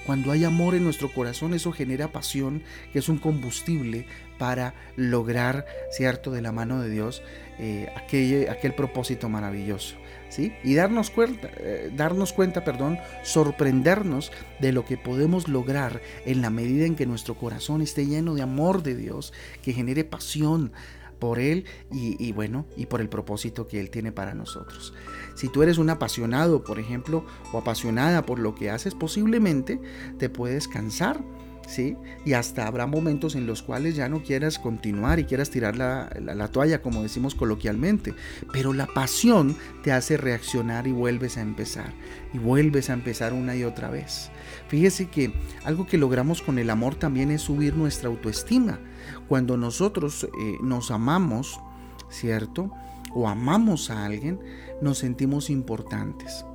Cuando 0.05 0.31
hay 0.31 0.43
amor 0.43 0.75
en 0.75 0.83
nuestro 0.83 1.11
corazón, 1.11 1.55
eso 1.55 1.71
genera 1.71 2.11
pasión, 2.11 2.61
que 2.93 2.99
es 2.99 3.09
un 3.09 3.17
combustible 3.17 4.05
para 4.37 4.75
lograr, 4.95 5.65
¿cierto?, 5.89 6.29
de 6.29 6.43
la 6.43 6.51
mano 6.51 6.79
de 6.79 6.89
Dios, 6.89 7.23
eh, 7.57 7.89
aquel, 7.95 8.47
aquel 8.49 8.75
propósito 8.75 9.29
maravilloso. 9.29 9.95
Y 10.37 10.75
darnos 10.75 11.09
cuenta, 11.11 11.49
eh, 11.57 11.91
darnos 11.95 12.33
cuenta, 12.33 12.63
perdón, 12.63 12.97
sorprendernos 13.23 14.31
de 14.59 14.73
lo 14.73 14.83
que 14.83 14.97
podemos 14.97 15.47
lograr 15.47 16.01
en 16.25 16.41
la 16.41 16.49
medida 16.49 16.85
en 16.85 16.95
que 16.95 17.05
nuestro 17.05 17.35
corazón 17.35 17.81
esté 17.81 18.05
lleno 18.05 18.35
de 18.35 18.41
amor 18.41 18.83
de 18.83 18.95
Dios, 18.95 19.33
que 19.61 19.73
genere 19.73 20.03
pasión 20.03 20.73
por 21.19 21.39
Él 21.39 21.65
y, 21.91 22.31
bueno, 22.31 22.67
y 22.75 22.85
por 22.85 23.01
el 23.01 23.09
propósito 23.09 23.67
que 23.67 23.79
Él 23.79 23.89
tiene 23.89 24.11
para 24.11 24.33
nosotros. 24.33 24.93
Si 25.35 25.49
tú 25.49 25.63
eres 25.63 25.77
un 25.77 25.89
apasionado, 25.89 26.63
por 26.63 26.79
ejemplo, 26.79 27.25
o 27.51 27.57
apasionada 27.57 28.25
por 28.25 28.39
lo 28.39 28.55
que 28.55 28.69
haces, 28.69 28.95
posiblemente 28.95 29.79
te 30.17 30.29
puedes 30.29 30.67
cansar 30.67 31.23
y 32.25 32.33
hasta 32.33 32.67
habrá 32.67 32.85
momentos 32.87 33.35
en 33.35 33.47
los 33.47 33.61
cuales 33.61 33.95
ya 33.95 34.07
no 34.07 34.23
quieras 34.23 34.59
continuar 34.59 35.19
y 35.19 35.25
quieras 35.25 35.49
tirar 35.49 35.75
la, 35.75 36.09
la, 36.21 36.47
toalla, 36.47 36.81
como 36.81 37.03
decimos 37.03 37.35
coloquialmente. 37.35 38.13
Pero 38.51 38.73
la 38.73 38.87
pasión 38.87 39.55
te 39.83 39.91
hace 39.91 40.17
reaccionar 40.17 40.87
y 40.87 40.91
vuelves 40.91 41.37
a 41.37 41.41
empezar. 41.41 41.91
Y 42.33 42.37
vuelves 42.37 42.89
a 42.89 42.93
empezar 42.93 43.33
una 43.33 43.55
y 43.55 43.63
otra 43.63 43.89
vez. 43.89 44.31
Fíjese 44.67 45.09
que 45.09 45.33
algo 45.63 45.85
que 45.85 45.97
logramos 45.97 46.41
con 46.41 46.59
el 46.59 46.69
amor 46.69 46.95
también 46.95 47.31
es 47.31 47.41
subir 47.41 47.75
nuestra 47.75 48.09
autoestima. 48.09 48.79
Cuando 49.27 49.57
nosotros 49.57 50.23
eh, 50.23 50.57
nos 50.61 50.91
amamos, 50.91 51.59
¿cierto? 52.09 52.71
O 53.13 53.27
amamos 53.27 53.89
a 53.89 54.05
alguien, 54.05 54.39
nos 54.81 54.99
sentimos 54.99 55.49
importantes. 55.49 56.45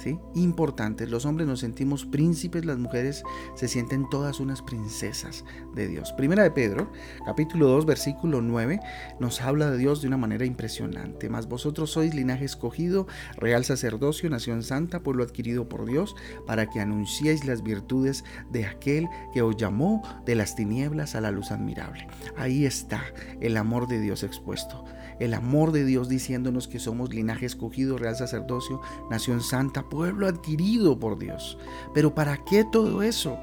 ¿Sí? 0.00 0.18
Importantes. 0.34 1.10
Los 1.10 1.26
hombres 1.26 1.46
nos 1.46 1.60
sentimos 1.60 2.06
príncipes, 2.06 2.64
las 2.64 2.78
mujeres 2.78 3.22
se 3.54 3.68
sienten 3.68 4.08
todas 4.08 4.40
unas 4.40 4.62
princesas 4.62 5.44
de 5.74 5.88
Dios. 5.88 6.12
Primera 6.12 6.42
de 6.42 6.50
Pedro, 6.50 6.90
capítulo 7.26 7.68
2, 7.68 7.86
versículo 7.86 8.40
9, 8.40 8.80
nos 9.18 9.40
habla 9.40 9.70
de 9.70 9.78
Dios 9.78 10.00
de 10.00 10.08
una 10.08 10.16
manera 10.16 10.44
impresionante. 10.44 11.28
Mas 11.28 11.46
vosotros 11.48 11.90
sois 11.90 12.14
linaje 12.14 12.44
escogido, 12.44 13.06
real 13.36 13.64
sacerdocio, 13.64 14.30
nación 14.30 14.62
santa, 14.62 15.02
pueblo 15.02 15.22
adquirido 15.22 15.68
por 15.68 15.86
Dios, 15.86 16.16
para 16.46 16.66
que 16.66 16.80
anunciéis 16.80 17.44
las 17.44 17.62
virtudes 17.62 18.24
de 18.50 18.64
aquel 18.64 19.08
que 19.32 19.42
os 19.42 19.56
llamó 19.56 20.02
de 20.24 20.34
las 20.34 20.56
tinieblas 20.56 21.14
a 21.14 21.20
la 21.20 21.30
luz 21.30 21.50
admirable. 21.50 22.08
Ahí 22.36 22.64
está 22.64 23.02
el 23.40 23.56
amor 23.56 23.86
de 23.86 24.00
Dios 24.00 24.22
expuesto 24.22 24.84
el 25.20 25.34
amor 25.34 25.70
de 25.70 25.84
Dios 25.84 26.08
diciéndonos 26.08 26.66
que 26.66 26.80
somos 26.80 27.14
linaje 27.14 27.46
escogido, 27.46 27.98
real 27.98 28.16
sacerdocio, 28.16 28.80
nación 29.10 29.42
santa, 29.42 29.88
pueblo 29.90 30.26
adquirido 30.26 30.98
por 30.98 31.18
Dios. 31.18 31.58
Pero 31.92 32.14
¿para 32.14 32.42
qué 32.44 32.64
todo 32.64 33.02
eso? 33.02 33.38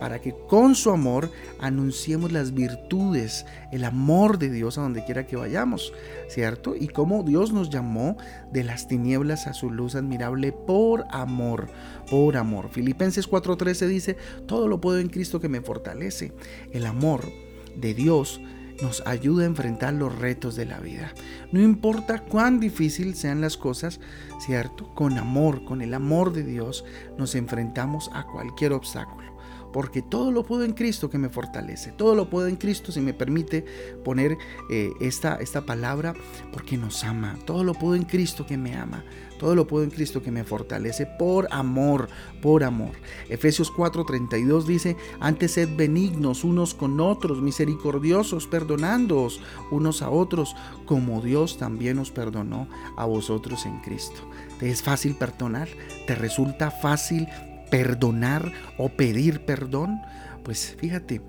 Para 0.00 0.20
que 0.20 0.34
con 0.48 0.74
su 0.74 0.90
amor 0.90 1.30
anunciemos 1.60 2.32
las 2.32 2.52
virtudes, 2.54 3.46
el 3.70 3.84
amor 3.84 4.38
de 4.38 4.50
Dios 4.50 4.76
a 4.76 4.82
donde 4.82 5.04
quiera 5.04 5.28
que 5.28 5.36
vayamos, 5.36 5.92
¿cierto? 6.28 6.74
Y 6.74 6.88
cómo 6.88 7.22
Dios 7.22 7.52
nos 7.52 7.70
llamó 7.70 8.16
de 8.52 8.64
las 8.64 8.88
tinieblas 8.88 9.46
a 9.46 9.54
su 9.54 9.70
luz 9.70 9.94
admirable 9.94 10.50
por 10.50 11.04
amor, 11.10 11.68
por 12.10 12.36
amor. 12.36 12.70
Filipenses 12.70 13.30
4:13 13.30 13.86
dice, 13.86 14.16
todo 14.46 14.66
lo 14.66 14.80
puedo 14.80 14.98
en 14.98 15.08
Cristo 15.08 15.40
que 15.40 15.48
me 15.48 15.60
fortalece. 15.60 16.32
El 16.72 16.84
amor 16.84 17.30
de 17.76 17.94
Dios 17.94 18.40
nos 18.82 19.02
ayuda 19.06 19.44
a 19.44 19.46
enfrentar 19.46 19.94
los 19.94 20.18
retos 20.18 20.56
de 20.56 20.66
la 20.66 20.78
vida. 20.78 21.12
No 21.52 21.60
importa 21.60 22.20
cuán 22.20 22.60
difícil 22.60 23.14
sean 23.14 23.40
las 23.40 23.56
cosas, 23.56 24.00
¿cierto? 24.38 24.94
Con 24.94 25.18
amor, 25.18 25.64
con 25.64 25.82
el 25.82 25.94
amor 25.94 26.32
de 26.32 26.44
Dios, 26.44 26.84
nos 27.18 27.34
enfrentamos 27.34 28.10
a 28.12 28.24
cualquier 28.26 28.72
obstáculo 28.72 29.30
porque 29.72 30.02
todo 30.02 30.32
lo 30.32 30.44
puedo 30.44 30.64
en 30.64 30.72
Cristo 30.72 31.10
que 31.10 31.18
me 31.18 31.28
fortalece, 31.28 31.92
todo 31.92 32.14
lo 32.14 32.28
puedo 32.28 32.48
en 32.48 32.56
Cristo 32.56 32.92
si 32.92 33.00
me 33.00 33.14
permite 33.14 33.64
poner 34.04 34.36
eh, 34.70 34.90
esta, 35.00 35.36
esta 35.36 35.64
palabra, 35.64 36.14
porque 36.52 36.76
nos 36.76 37.04
ama, 37.04 37.38
todo 37.46 37.64
lo 37.64 37.74
puedo 37.74 37.94
en 37.94 38.04
Cristo 38.04 38.46
que 38.46 38.56
me 38.56 38.74
ama, 38.74 39.04
todo 39.40 39.54
lo 39.54 39.66
puedo 39.66 39.84
en 39.84 39.90
Cristo 39.90 40.22
que 40.22 40.30
me 40.30 40.44
fortalece 40.44 41.06
por 41.06 41.48
amor, 41.50 42.10
por 42.42 42.62
amor. 42.62 42.92
Efesios 43.30 43.72
4:32 43.72 44.66
dice, 44.66 44.98
antes 45.18 45.52
sed 45.52 45.70
benignos 45.74 46.44
unos 46.44 46.74
con 46.74 47.00
otros, 47.00 47.40
misericordiosos, 47.40 48.46
perdonándoos 48.46 49.40
unos 49.70 50.02
a 50.02 50.10
otros, 50.10 50.54
como 50.84 51.22
Dios 51.22 51.56
también 51.56 51.98
os 51.98 52.10
perdonó 52.10 52.68
a 52.98 53.06
vosotros 53.06 53.64
en 53.64 53.80
Cristo. 53.80 54.20
¿Te 54.58 54.68
es 54.68 54.82
fácil 54.82 55.14
perdonar? 55.14 55.68
¿Te 56.06 56.14
resulta 56.14 56.70
fácil 56.70 57.26
perdonar 57.70 58.52
o 58.76 58.90
pedir 58.90 59.46
perdón, 59.46 60.02
pues 60.44 60.76
fíjate, 60.78 61.22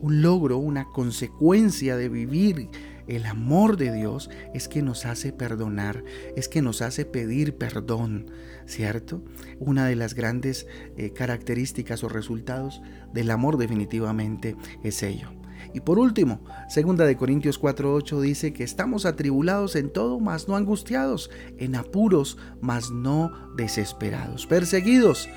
un 0.00 0.22
logro, 0.22 0.58
una 0.58 0.84
consecuencia 0.84 1.96
de 1.96 2.08
vivir 2.08 2.68
el 3.10 3.26
amor 3.26 3.76
de 3.76 3.92
Dios 3.92 4.30
es 4.54 4.68
que 4.68 4.82
nos 4.82 5.04
hace 5.04 5.32
perdonar, 5.32 6.04
es 6.36 6.48
que 6.48 6.62
nos 6.62 6.80
hace 6.80 7.04
pedir 7.04 7.56
perdón, 7.56 8.30
¿cierto? 8.66 9.24
Una 9.58 9.86
de 9.86 9.96
las 9.96 10.14
grandes 10.14 10.68
eh, 10.96 11.12
características 11.12 12.04
o 12.04 12.08
resultados 12.08 12.80
del 13.12 13.32
amor 13.32 13.56
definitivamente 13.56 14.56
es 14.84 15.02
ello. 15.02 15.32
Y 15.74 15.80
por 15.80 15.98
último, 15.98 16.40
segunda 16.68 17.04
de 17.04 17.16
Corintios 17.16 17.60
4:8 17.60 18.20
dice 18.20 18.52
que 18.52 18.62
estamos 18.62 19.04
atribulados 19.06 19.74
en 19.74 19.92
todo, 19.92 20.20
mas 20.20 20.46
no 20.46 20.56
angustiados, 20.56 21.30
en 21.58 21.74
apuros, 21.74 22.38
mas 22.60 22.92
no 22.92 23.32
desesperados, 23.56 24.46
perseguidos, 24.46 25.28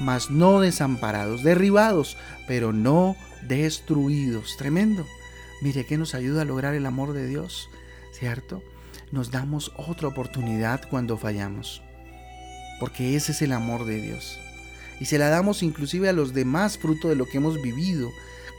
mas 0.00 0.30
no 0.30 0.60
desamparados, 0.60 1.44
derribados, 1.44 2.16
pero 2.48 2.72
no 2.72 3.14
destruidos. 3.46 4.56
Tremendo. 4.56 5.04
Mire 5.60 5.84
que 5.84 5.98
nos 5.98 6.14
ayuda 6.14 6.42
a 6.42 6.46
lograr 6.46 6.74
el 6.74 6.86
amor 6.86 7.12
de 7.12 7.26
Dios, 7.26 7.68
¿cierto? 8.12 8.62
Nos 9.12 9.30
damos 9.30 9.72
otra 9.76 10.08
oportunidad 10.08 10.88
cuando 10.88 11.18
fallamos, 11.18 11.82
porque 12.78 13.16
ese 13.16 13.32
es 13.32 13.42
el 13.42 13.52
amor 13.52 13.84
de 13.84 14.00
Dios. 14.00 14.38
Y 15.00 15.06
se 15.06 15.18
la 15.18 15.28
damos 15.28 15.62
inclusive 15.62 16.08
a 16.08 16.12
los 16.12 16.34
demás 16.34 16.78
fruto 16.78 17.08
de 17.08 17.16
lo 17.16 17.26
que 17.26 17.38
hemos 17.38 17.60
vivido 17.60 18.10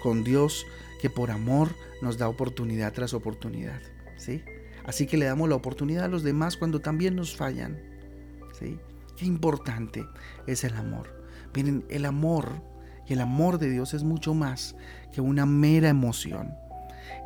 con 0.02 0.24
Dios 0.24 0.66
que 1.00 1.10
por 1.10 1.32
amor 1.32 1.70
nos 2.02 2.18
da 2.18 2.28
oportunidad 2.28 2.94
tras 2.94 3.14
oportunidad. 3.14 3.82
¿sí? 4.18 4.44
Así 4.86 5.06
que 5.06 5.18
le 5.18 5.26
damos 5.26 5.50
la 5.50 5.56
oportunidad 5.56 6.06
a 6.06 6.10
los 6.10 6.24
demás 6.24 6.58
cuando 6.58 6.80
también 6.80 7.16
nos 7.16 7.36
fallan. 7.36 7.80
¿sí? 8.60 8.80
Qué 9.16 9.26
importante 9.26 10.06
es 10.48 10.64
el 10.64 10.74
amor. 10.74 11.24
Miren, 11.56 11.86
el 11.90 12.06
amor 12.06 12.62
y 13.08 13.14
el 13.14 13.22
amor 13.22 13.60
de 13.60 13.70
Dios 13.70 13.94
es 13.94 14.04
mucho 14.04 14.34
más 14.34 14.76
que 15.14 15.22
una 15.22 15.46
mera 15.46 15.90
emoción. 15.90 16.52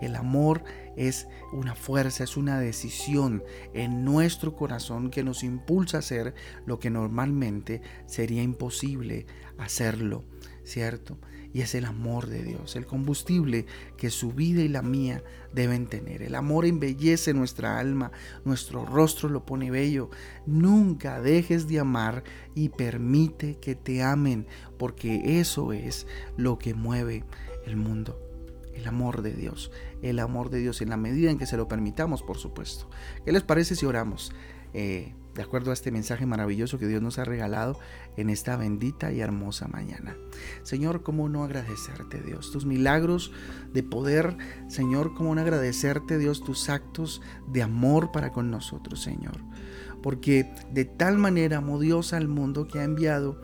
El 0.01 0.15
amor 0.15 0.63
es 0.95 1.27
una 1.51 1.75
fuerza, 1.75 2.23
es 2.23 2.37
una 2.37 2.59
decisión 2.59 3.43
en 3.73 4.03
nuestro 4.05 4.55
corazón 4.55 5.09
que 5.09 5.23
nos 5.23 5.43
impulsa 5.43 5.97
a 5.97 5.99
hacer 5.99 6.33
lo 6.65 6.79
que 6.79 6.89
normalmente 6.89 7.81
sería 8.05 8.43
imposible 8.43 9.25
hacerlo, 9.57 10.25
¿cierto? 10.63 11.17
Y 11.53 11.61
es 11.61 11.73
el 11.73 11.85
amor 11.85 12.27
de 12.27 12.43
Dios, 12.43 12.75
el 12.75 12.85
combustible 12.85 13.65
que 13.95 14.09
su 14.09 14.33
vida 14.33 14.61
y 14.61 14.67
la 14.67 14.81
mía 14.81 15.23
deben 15.53 15.87
tener. 15.87 16.21
El 16.21 16.35
amor 16.35 16.65
embellece 16.65 17.33
nuestra 17.33 17.79
alma, 17.79 18.11
nuestro 18.43 18.85
rostro 18.85 19.29
lo 19.29 19.45
pone 19.45 19.71
bello. 19.71 20.09
Nunca 20.45 21.21
dejes 21.21 21.69
de 21.69 21.79
amar 21.79 22.25
y 22.55 22.69
permite 22.69 23.57
que 23.59 23.73
te 23.73 24.03
amen, 24.03 24.47
porque 24.77 25.39
eso 25.39 25.71
es 25.71 26.07
lo 26.35 26.57
que 26.57 26.73
mueve 26.73 27.23
el 27.65 27.77
mundo 27.77 28.24
el 28.75 28.87
amor 28.87 29.21
de 29.21 29.33
Dios, 29.33 29.71
el 30.01 30.19
amor 30.19 30.49
de 30.49 30.59
Dios 30.59 30.81
en 30.81 30.89
la 30.89 30.97
medida 30.97 31.31
en 31.31 31.37
que 31.37 31.45
se 31.45 31.57
lo 31.57 31.67
permitamos, 31.67 32.21
por 32.21 32.37
supuesto. 32.37 32.89
¿Qué 33.23 33.31
les 33.31 33.43
parece 33.43 33.75
si 33.75 33.85
oramos? 33.85 34.31
Eh, 34.73 35.13
de 35.35 35.41
acuerdo 35.41 35.71
a 35.71 35.73
este 35.73 35.91
mensaje 35.91 36.25
maravilloso 36.25 36.79
que 36.79 36.87
Dios 36.87 37.01
nos 37.01 37.19
ha 37.19 37.25
regalado 37.25 37.77
en 38.15 38.29
esta 38.29 38.55
bendita 38.55 39.11
y 39.11 39.19
hermosa 39.19 39.67
mañana. 39.67 40.15
Señor, 40.63 41.03
¿cómo 41.03 41.27
no 41.27 41.43
agradecerte, 41.43 42.21
Dios? 42.21 42.51
Tus 42.51 42.65
milagros 42.65 43.31
de 43.73 43.83
poder, 43.83 44.37
Señor, 44.69 45.13
¿cómo 45.13 45.35
no 45.35 45.41
agradecerte, 45.41 46.17
Dios, 46.17 46.41
tus 46.41 46.69
actos 46.69 47.21
de 47.47 47.63
amor 47.63 48.13
para 48.13 48.31
con 48.31 48.49
nosotros, 48.49 49.01
Señor? 49.01 49.41
Porque 50.01 50.53
de 50.71 50.85
tal 50.85 51.17
manera 51.17 51.57
amó 51.57 51.79
Dios 51.79 52.13
al 52.13 52.29
mundo 52.29 52.67
que 52.67 52.79
ha 52.79 52.83
enviado 52.83 53.41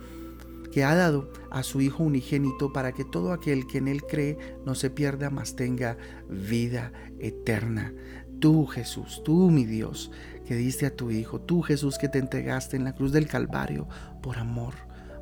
que 0.72 0.84
ha 0.84 0.96
dado 0.96 1.32
a 1.50 1.64
su 1.64 1.82
Hijo 1.82 2.04
unigénito 2.04 2.74
para 2.74 2.94
que 2.94 3.04
todo 3.04 3.34
aquel 3.34 3.68
que 3.68 3.80
en 3.80 3.88
Él 3.88 4.04
cree 4.04 4.38
no 4.66 4.76
se 4.76 4.90
pierda, 4.90 5.30
mas 5.30 5.56
tenga 5.56 5.98
vida 6.30 6.92
eterna. 7.20 7.94
Tú 8.40 8.66
Jesús, 8.66 9.22
tú 9.24 9.52
mi 9.52 9.66
Dios, 9.66 10.12
que 10.46 10.56
diste 10.56 10.86
a 10.86 10.96
tu 10.96 11.12
Hijo, 11.12 11.42
tú 11.42 11.62
Jesús 11.62 11.98
que 11.98 12.10
te 12.10 12.20
entregaste 12.20 12.76
en 12.78 12.84
la 12.84 12.96
cruz 12.96 13.12
del 13.12 13.28
Calvario 13.28 13.88
por 14.22 14.38
amor, 14.38 14.74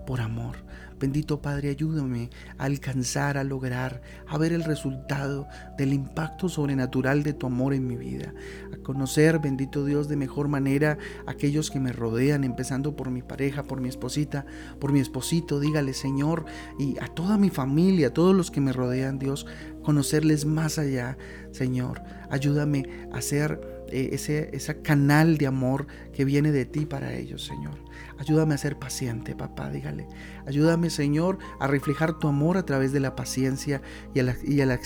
por 0.09 0.21
amor. 0.21 0.55
Bendito 0.99 1.39
Padre, 1.39 1.69
ayúdame 1.69 2.31
a 2.57 2.63
alcanzar, 2.63 3.37
a 3.37 3.43
lograr, 3.43 4.01
a 4.27 4.39
ver 4.39 4.53
el 4.53 4.63
resultado 4.63 5.47
del 5.77 5.93
impacto 5.93 6.49
sobrenatural 6.49 7.21
de 7.21 7.33
tu 7.33 7.45
amor 7.45 7.75
en 7.75 7.85
mi 7.85 7.95
vida, 7.95 8.33
a 8.73 8.77
conocer, 8.77 9.37
bendito 9.37 9.85
Dios, 9.85 10.09
de 10.09 10.15
mejor 10.15 10.47
manera 10.47 10.97
a 11.27 11.31
aquellos 11.31 11.69
que 11.69 11.79
me 11.79 11.91
rodean, 11.91 12.43
empezando 12.43 12.95
por 12.95 13.11
mi 13.11 13.21
pareja, 13.21 13.61
por 13.61 13.81
mi 13.81 13.87
esposita, 13.87 14.47
por 14.79 14.91
mi 14.91 14.99
esposito, 14.99 15.59
dígale 15.59 15.93
Señor, 15.93 16.45
y 16.79 16.97
a 16.99 17.05
toda 17.05 17.37
mi 17.37 17.51
familia, 17.51 18.07
a 18.07 18.13
todos 18.13 18.35
los 18.35 18.49
que 18.49 18.61
me 18.61 18.73
rodean, 18.73 19.19
Dios, 19.19 19.45
conocerles 19.83 20.45
más 20.45 20.79
allá, 20.79 21.19
Señor. 21.51 22.01
Ayúdame 22.31 23.07
a 23.13 23.21
ser 23.21 23.61
eh, 23.91 24.09
ese, 24.13 24.49
ese 24.53 24.81
canal 24.81 25.37
de 25.37 25.45
amor 25.45 25.85
que 26.13 26.25
viene 26.25 26.51
de 26.51 26.65
ti 26.65 26.87
para 26.87 27.13
ellos, 27.13 27.45
Señor. 27.45 27.88
Ayúdame 28.17 28.55
a 28.55 28.57
ser 28.57 28.77
paciente, 28.77 29.35
papá, 29.35 29.69
dígale. 29.69 30.07
Ayúdame, 30.45 30.89
Señor, 30.89 31.37
a 31.59 31.67
reflejar 31.67 32.19
tu 32.19 32.27
amor 32.27 32.57
a 32.57 32.65
través 32.65 32.91
de 32.91 32.99
la 32.99 33.15
paciencia 33.15 33.81
y 34.13 34.19
al, 34.19 34.79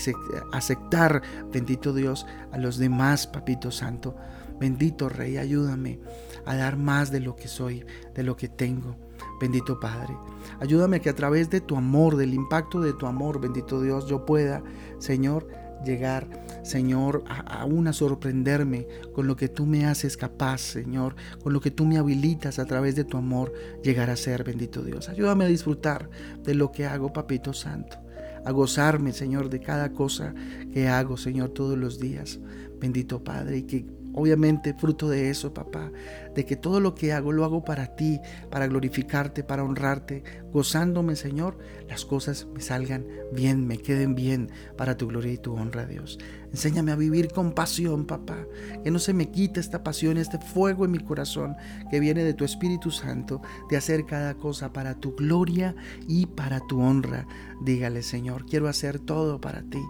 aceptar, 0.52 1.22
bendito 1.52 1.92
Dios, 1.92 2.26
a 2.52 2.58
los 2.58 2.78
demás, 2.78 3.26
papito 3.26 3.70
santo. 3.70 4.16
Bendito 4.60 5.08
Rey, 5.08 5.36
ayúdame 5.36 5.98
a 6.46 6.54
dar 6.54 6.76
más 6.76 7.10
de 7.10 7.20
lo 7.20 7.34
que 7.34 7.48
soy, 7.48 7.84
de 8.14 8.22
lo 8.22 8.36
que 8.36 8.48
tengo. 8.48 8.96
Bendito 9.40 9.80
Padre, 9.80 10.16
ayúdame 10.60 10.96
a 10.96 11.00
que 11.00 11.10
a 11.10 11.14
través 11.14 11.50
de 11.50 11.60
tu 11.60 11.76
amor, 11.76 12.16
del 12.16 12.34
impacto 12.34 12.80
de 12.80 12.92
tu 12.92 13.06
amor, 13.06 13.40
bendito 13.40 13.80
Dios, 13.80 14.06
yo 14.06 14.24
pueda, 14.24 14.62
Señor, 14.98 15.48
llegar, 15.84 16.28
Señor, 16.62 17.24
aún 17.46 17.86
a, 17.88 17.92
sorprenderme 17.92 18.86
con 19.12 19.26
lo 19.26 19.36
que 19.36 19.48
tú 19.48 19.66
me 19.66 19.86
haces 19.86 20.16
capaz, 20.16 20.60
Señor, 20.60 21.14
con 21.42 21.52
lo 21.52 21.60
que 21.60 21.70
tú 21.70 21.84
me 21.84 21.98
habilitas 21.98 22.58
a 22.58 22.64
través 22.64 22.96
de 22.96 23.04
tu 23.04 23.16
amor, 23.16 23.52
llegar 23.82 24.10
a 24.10 24.16
ser, 24.16 24.44
bendito 24.44 24.82
Dios. 24.82 25.08
Ayúdame 25.08 25.44
a 25.44 25.48
disfrutar 25.48 26.08
de 26.42 26.54
lo 26.54 26.72
que 26.72 26.86
hago, 26.86 27.12
Papito 27.12 27.52
Santo, 27.52 27.98
a 28.44 28.50
gozarme, 28.50 29.12
Señor, 29.12 29.50
de 29.50 29.60
cada 29.60 29.92
cosa 29.92 30.34
que 30.72 30.88
hago, 30.88 31.16
Señor, 31.16 31.50
todos 31.50 31.78
los 31.78 32.00
días. 32.00 32.40
Bendito 32.80 33.22
Padre, 33.22 33.58
y 33.58 33.62
que 33.62 33.86
Obviamente, 34.14 34.74
fruto 34.74 35.08
de 35.08 35.30
eso, 35.30 35.52
papá, 35.52 35.90
de 36.34 36.44
que 36.44 36.56
todo 36.56 36.78
lo 36.78 36.94
que 36.94 37.12
hago 37.12 37.32
lo 37.32 37.44
hago 37.44 37.64
para 37.64 37.96
ti, 37.96 38.20
para 38.48 38.68
glorificarte, 38.68 39.42
para 39.42 39.64
honrarte, 39.64 40.22
gozándome, 40.52 41.16
Señor, 41.16 41.58
las 41.88 42.04
cosas 42.04 42.46
me 42.54 42.60
salgan 42.60 43.06
bien, 43.32 43.66
me 43.66 43.78
queden 43.78 44.14
bien 44.14 44.50
para 44.76 44.96
tu 44.96 45.08
gloria 45.08 45.32
y 45.32 45.38
tu 45.38 45.54
honra, 45.54 45.84
Dios. 45.86 46.18
Enséñame 46.52 46.92
a 46.92 46.96
vivir 46.96 47.32
con 47.32 47.52
pasión, 47.52 48.06
papá, 48.06 48.46
que 48.84 48.92
no 48.92 49.00
se 49.00 49.12
me 49.12 49.32
quite 49.32 49.58
esta 49.58 49.82
pasión, 49.82 50.16
este 50.16 50.38
fuego 50.38 50.84
en 50.84 50.92
mi 50.92 51.00
corazón 51.00 51.56
que 51.90 51.98
viene 51.98 52.22
de 52.22 52.34
tu 52.34 52.44
Espíritu 52.44 52.92
Santo, 52.92 53.42
de 53.68 53.76
hacer 53.76 54.06
cada 54.06 54.34
cosa 54.34 54.72
para 54.72 54.94
tu 54.94 55.16
gloria 55.16 55.74
y 56.06 56.26
para 56.26 56.60
tu 56.60 56.80
honra. 56.80 57.26
Dígale, 57.62 58.02
Señor, 58.04 58.46
quiero 58.46 58.68
hacer 58.68 59.00
todo 59.00 59.40
para 59.40 59.62
ti 59.62 59.80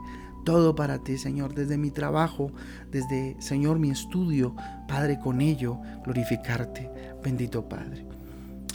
todo 0.44 0.74
para 0.74 0.98
ti, 0.98 1.18
Señor, 1.18 1.54
desde 1.54 1.78
mi 1.78 1.90
trabajo, 1.90 2.52
desde, 2.90 3.36
Señor, 3.40 3.78
mi 3.78 3.90
estudio, 3.90 4.54
Padre, 4.86 5.18
con 5.18 5.40
ello 5.40 5.80
glorificarte, 6.04 6.90
bendito 7.22 7.68
Padre. 7.68 8.06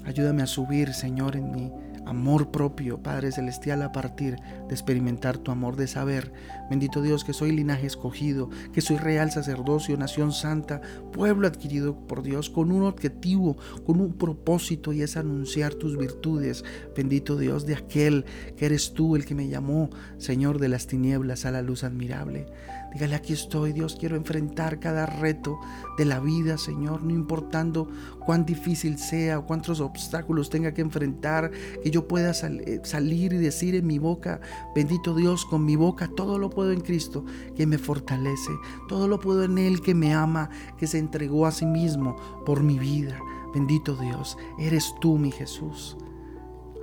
Ayúdame 0.05 0.41
a 0.41 0.47
subir, 0.47 0.93
Señor, 0.93 1.35
en 1.35 1.51
mi 1.51 1.71
amor 2.09 2.51
propio, 2.51 3.01
Padre 3.01 3.31
Celestial, 3.31 3.81
a 3.83 3.91
partir 3.91 4.35
de 4.67 4.73
experimentar 4.73 5.37
tu 5.37 5.51
amor, 5.51 5.75
de 5.75 5.87
saber, 5.87 6.33
bendito 6.69 7.01
Dios, 7.01 7.23
que 7.23 7.33
soy 7.33 7.51
linaje 7.51 7.85
escogido, 7.85 8.49
que 8.73 8.81
soy 8.81 8.97
real 8.97 9.31
sacerdocio, 9.31 9.95
nación 9.95 10.31
santa, 10.31 10.81
pueblo 11.13 11.47
adquirido 11.47 11.95
por 12.07 12.23
Dios, 12.23 12.49
con 12.49 12.71
un 12.71 12.83
objetivo, 12.83 13.57
con 13.85 14.01
un 14.01 14.13
propósito, 14.13 14.91
y 14.91 15.03
es 15.03 15.17
anunciar 15.17 15.75
tus 15.75 15.97
virtudes, 15.97 16.65
bendito 16.95 17.37
Dios, 17.37 17.65
de 17.65 17.75
aquel 17.75 18.25
que 18.57 18.65
eres 18.65 18.93
tú, 18.93 19.15
el 19.15 19.25
que 19.25 19.35
me 19.35 19.47
llamó, 19.47 19.89
Señor 20.17 20.59
de 20.59 20.69
las 20.69 20.87
tinieblas, 20.87 21.45
a 21.45 21.51
la 21.51 21.61
luz 21.61 21.83
admirable. 21.83 22.47
Dígale, 22.93 23.15
aquí 23.15 23.34
estoy, 23.34 23.72
Dios, 23.72 23.96
quiero 24.00 24.15
enfrentar 24.15 24.79
cada 24.79 25.05
reto 25.05 25.60
de 25.98 26.05
la 26.05 26.19
vida, 26.19 26.58
Señor, 26.58 27.03
no 27.03 27.12
importando 27.12 27.88
cuán 28.25 28.46
difícil 28.46 28.98
sea 28.98 29.39
o 29.39 29.46
cuántos 29.46 29.79
obstáculos 29.79 30.50
tenga 30.50 30.74
que 30.74 30.81
enfrentar, 30.81 31.51
que 31.84 31.91
yo 31.91 32.08
pueda 32.08 32.31
eh, 32.31 32.81
salir 32.84 33.34
y 33.34 33.38
decir 33.38 33.75
en 33.75 33.86
mi 33.86 34.00
boca, 34.00 34.41
bendito 34.75 35.15
Dios, 35.15 35.46
con 35.46 35.65
mi 35.65 35.75
boca, 35.75 36.10
todo 36.15 36.39
lo 36.39 36.50
puedo 36.50 36.72
en 36.72 36.81
Cristo, 36.81 37.25
que 37.55 37.67
me 37.67 37.77
fortalece, 37.77 38.51
todo 38.88 39.08
lo 39.08 39.19
puedo 39.19 39.43
en 39.43 39.60
Él, 39.60 39.81
que 39.81 39.93
me 39.93 40.13
ama, 40.13 40.50
que 40.77 40.88
se 40.88 40.98
entregó 40.98 41.46
a 41.46 41.51
sí 41.51 41.67
mismo 41.67 42.15
por 42.46 42.63
mi 42.63 42.79
vida. 42.79 43.19
Bendito 43.53 43.96
Dios, 43.96 44.38
eres 44.58 44.93
tú, 45.00 45.17
mi 45.17 45.31
Jesús. 45.31 45.98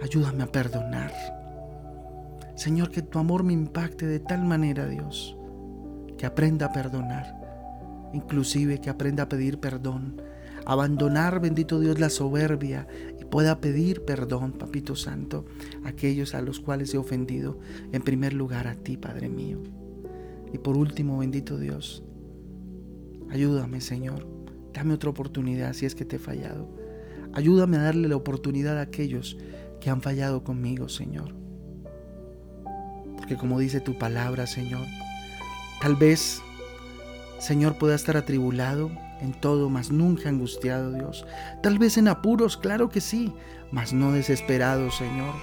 Ayúdame 0.03 0.43
a 0.45 0.53
perdonar. 0.53 1.13
Señor, 2.57 2.91
que 2.91 3.03
tu 3.03 3.19
amor 3.19 3.45
me 3.45 3.53
impacte 3.53 4.07
de 4.07 4.19
tal 4.19 4.45
manera, 4.45 4.87
Dios, 4.87 5.36
que 6.19 6.27
aprenda 6.27 6.67
a 6.67 6.73
perdonar, 6.73 8.11
inclusive 8.13 8.81
que 8.81 8.91
aprenda 8.91 9.25
a 9.25 9.29
pedir 9.29 9.61
perdón, 9.61 10.21
abandonar, 10.65 11.41
bendito 11.41 11.79
Dios, 11.81 12.01
la 12.01 12.11
soberbia 12.11 12.87
y 13.21 13.25
pueda 13.25 13.61
pedir 13.61 14.05
perdón, 14.05 14.53
Papito 14.53 14.97
Santo, 14.97 15.47
a 15.85 15.89
aquellos 15.89 16.35
a 16.35 16.43
los 16.43 16.61
cuales 16.61 16.93
he 16.93 16.99
ofendido, 16.99 17.59
en 17.93 18.03
primer 18.03 18.33
lugar 18.33 18.67
a 18.67 18.75
ti, 18.75 18.97
Padre 18.97 19.29
mío. 19.29 19.63
Y 20.53 20.59
por 20.59 20.77
último, 20.77 21.19
bendito 21.19 21.59
Dios, 21.59 22.03
ayúdame, 23.31 23.81
Señor, 23.81 24.27
dame 24.73 24.95
otra 24.95 25.11
oportunidad 25.11 25.73
si 25.73 25.87
es 25.87 25.95
que 25.95 26.05
te 26.05 26.17
he 26.17 26.19
fallado. 26.21 26.69
Ayúdame 27.33 27.77
a 27.77 27.83
darle 27.83 28.09
la 28.09 28.17
oportunidad 28.17 28.79
a 28.79 28.83
aquellos 28.83 29.37
que 29.81 29.91
han 29.91 30.01
fallado 30.01 30.43
conmigo, 30.43 30.89
Señor. 30.89 31.35
Porque 33.17 33.37
como 33.37 33.59
dice 33.59 33.81
tu 33.81 33.99
palabra, 33.99 34.47
Señor, 34.47 34.87
Tal 35.81 35.95
vez, 35.97 36.43
Señor, 37.39 37.77
pueda 37.77 37.95
estar 37.95 38.17
atribulado 38.17 38.91
en 39.21 39.33
todo, 39.33 39.69
mas 39.69 39.91
nunca 39.91 40.29
angustiado, 40.29 40.93
Dios. 40.93 41.27
Tal 41.63 41.79
vez 41.79 41.97
en 41.99 42.09
apuros, 42.09 42.57
claro 42.57 42.89
que 42.89 43.01
sí, 43.01 43.33
mas 43.71 43.93
no 43.93 44.13
desesperado, 44.13 44.91
Señor. 44.91 45.35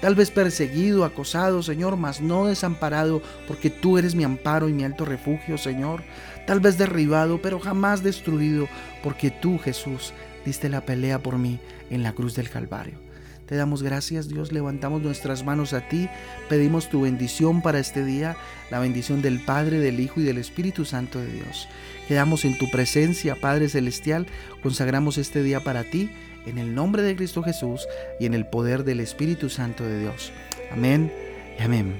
Tal 0.00 0.14
vez 0.14 0.30
perseguido, 0.30 1.04
acosado, 1.04 1.62
Señor, 1.62 1.96
mas 1.96 2.20
no 2.20 2.46
desamparado, 2.46 3.20
porque 3.48 3.68
tú 3.68 3.98
eres 3.98 4.14
mi 4.14 4.22
amparo 4.22 4.68
y 4.68 4.72
mi 4.72 4.84
alto 4.84 5.04
refugio, 5.04 5.58
Señor. 5.58 6.04
Tal 6.46 6.60
vez 6.60 6.78
derribado, 6.78 7.42
pero 7.42 7.58
jamás 7.58 8.02
destruido, 8.02 8.68
porque 9.02 9.30
tú, 9.30 9.58
Jesús, 9.58 10.12
diste 10.44 10.68
la 10.68 10.82
pelea 10.82 11.18
por 11.18 11.38
mí 11.38 11.58
en 11.90 12.04
la 12.04 12.12
cruz 12.12 12.36
del 12.36 12.48
Calvario. 12.48 13.07
Te 13.48 13.56
damos 13.56 13.82
gracias, 13.82 14.28
Dios. 14.28 14.52
Levantamos 14.52 15.00
nuestras 15.00 15.42
manos 15.42 15.72
a 15.72 15.88
ti. 15.88 16.08
Pedimos 16.50 16.90
tu 16.90 17.02
bendición 17.02 17.62
para 17.62 17.78
este 17.78 18.04
día, 18.04 18.36
la 18.70 18.78
bendición 18.78 19.22
del 19.22 19.40
Padre, 19.40 19.78
del 19.78 20.00
Hijo 20.00 20.20
y 20.20 20.24
del 20.24 20.36
Espíritu 20.36 20.84
Santo 20.84 21.18
de 21.18 21.32
Dios. 21.32 21.66
Quedamos 22.08 22.44
en 22.44 22.58
tu 22.58 22.70
presencia, 22.70 23.36
Padre 23.36 23.70
Celestial. 23.70 24.26
Consagramos 24.62 25.16
este 25.16 25.42
día 25.42 25.60
para 25.60 25.84
ti, 25.84 26.10
en 26.44 26.58
el 26.58 26.74
nombre 26.74 27.02
de 27.02 27.16
Cristo 27.16 27.42
Jesús 27.42 27.86
y 28.20 28.26
en 28.26 28.34
el 28.34 28.46
poder 28.46 28.84
del 28.84 29.00
Espíritu 29.00 29.48
Santo 29.48 29.82
de 29.82 30.00
Dios. 30.00 30.30
Amén 30.70 31.10
y 31.58 31.62
amén. 31.62 31.94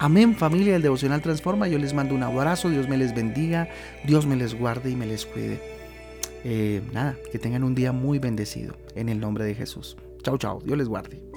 Amén 0.00 0.34
familia 0.34 0.72
del 0.72 0.82
Devocional 0.82 1.22
Transforma. 1.22 1.68
Yo 1.68 1.78
les 1.78 1.94
mando 1.94 2.16
un 2.16 2.24
abrazo. 2.24 2.70
Dios 2.70 2.88
me 2.88 2.96
les 2.96 3.14
bendiga. 3.14 3.68
Dios 4.04 4.26
me 4.26 4.34
les 4.34 4.52
guarde 4.52 4.90
y 4.90 4.96
me 4.96 5.06
les 5.06 5.26
cuide. 5.26 5.60
Eh, 6.42 6.82
nada, 6.92 7.16
que 7.30 7.38
tengan 7.38 7.62
un 7.62 7.76
día 7.76 7.92
muy 7.92 8.18
bendecido 8.18 8.74
en 8.96 9.08
el 9.08 9.20
nombre 9.20 9.44
de 9.44 9.54
Jesús. 9.54 9.96
Chao, 10.22 10.38
chao. 10.38 10.60
Dios 10.64 10.78
les 10.78 10.88
guarde. 10.88 11.31